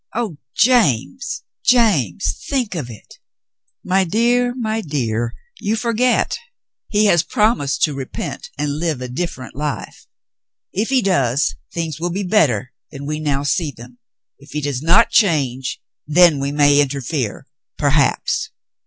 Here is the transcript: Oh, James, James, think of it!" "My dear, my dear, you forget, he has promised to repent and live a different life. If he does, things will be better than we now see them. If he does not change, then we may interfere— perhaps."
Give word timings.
Oh, 0.15 0.39
James, 0.55 1.43
James, 1.63 2.43
think 2.49 2.73
of 2.73 2.89
it!" 2.89 3.19
"My 3.93 4.03
dear, 4.03 4.55
my 4.55 4.81
dear, 4.81 5.35
you 5.59 5.75
forget, 5.75 6.39
he 6.89 7.05
has 7.05 7.21
promised 7.21 7.83
to 7.83 7.93
repent 7.93 8.49
and 8.57 8.79
live 8.79 8.99
a 8.99 9.07
different 9.07 9.53
life. 9.55 10.07
If 10.73 10.89
he 10.89 11.03
does, 11.03 11.55
things 11.71 11.99
will 11.99 12.09
be 12.09 12.23
better 12.23 12.73
than 12.89 13.05
we 13.05 13.19
now 13.19 13.43
see 13.43 13.69
them. 13.77 13.99
If 14.39 14.53
he 14.53 14.61
does 14.61 14.81
not 14.81 15.11
change, 15.11 15.79
then 16.07 16.39
we 16.39 16.51
may 16.51 16.81
interfere— 16.81 17.45
perhaps." 17.77 18.49